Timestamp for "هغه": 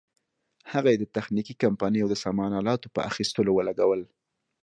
0.71-0.87